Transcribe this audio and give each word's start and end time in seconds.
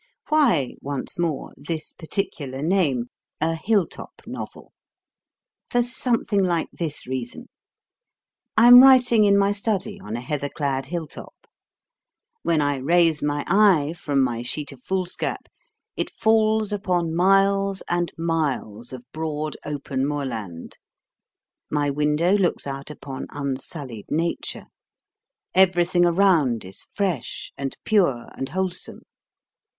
Why, 0.29 0.73
once 0.81 1.19
more, 1.19 1.53
this 1.55 1.93
particular 1.93 2.63
name, 2.63 3.11
"A 3.39 3.53
Hill 3.53 3.85
top 3.85 4.23
Novel"? 4.25 4.73
For 5.69 5.83
something 5.83 6.41
like 6.43 6.69
this 6.73 7.05
reason. 7.05 7.49
I 8.57 8.65
am 8.65 8.81
writing 8.81 9.25
in 9.25 9.37
my 9.37 9.51
study 9.51 9.99
on 10.03 10.15
a 10.17 10.19
heather 10.19 10.49
clad 10.49 10.87
hill 10.87 11.05
top. 11.05 11.45
When 12.41 12.61
I 12.61 12.77
raise 12.77 13.21
my 13.21 13.43
eye 13.45 13.93
from 13.95 14.23
my 14.23 14.41
sheet 14.41 14.71
of 14.71 14.81
foolscap, 14.81 15.43
it 15.95 16.09
falls 16.09 16.73
upon 16.73 17.13
miles 17.15 17.83
and 17.87 18.11
miles 18.17 18.91
of 18.93 19.05
broad 19.11 19.55
open 19.65 20.07
moorland. 20.07 20.79
My 21.69 21.91
window 21.91 22.31
looks 22.31 22.65
out 22.65 22.89
upon 22.89 23.27
unsullied 23.29 24.09
nature. 24.09 24.65
Everything 25.53 26.05
around 26.07 26.65
is 26.65 26.87
fresh 26.91 27.51
and 27.55 27.77
pure 27.85 28.29
and 28.35 28.49
wholesome. 28.49 29.03